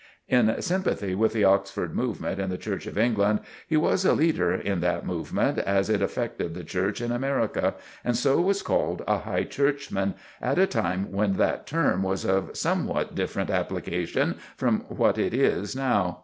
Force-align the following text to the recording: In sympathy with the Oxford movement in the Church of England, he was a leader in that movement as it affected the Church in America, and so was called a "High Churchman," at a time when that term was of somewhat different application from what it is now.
In 0.27 0.59
sympathy 0.63 1.13
with 1.13 1.31
the 1.31 1.43
Oxford 1.43 1.93
movement 1.95 2.39
in 2.39 2.49
the 2.49 2.57
Church 2.57 2.87
of 2.87 2.97
England, 2.97 3.39
he 3.67 3.77
was 3.77 4.03
a 4.03 4.13
leader 4.13 4.51
in 4.51 4.79
that 4.79 5.05
movement 5.05 5.59
as 5.59 5.91
it 5.91 6.01
affected 6.01 6.55
the 6.55 6.63
Church 6.63 7.01
in 7.01 7.11
America, 7.11 7.75
and 8.03 8.15
so 8.15 8.41
was 8.41 8.63
called 8.63 9.03
a 9.07 9.19
"High 9.19 9.43
Churchman," 9.43 10.15
at 10.41 10.57
a 10.57 10.65
time 10.65 11.11
when 11.11 11.33
that 11.33 11.67
term 11.67 12.01
was 12.01 12.25
of 12.25 12.57
somewhat 12.57 13.13
different 13.13 13.51
application 13.51 14.37
from 14.57 14.85
what 14.89 15.19
it 15.19 15.35
is 15.35 15.75
now. 15.75 16.17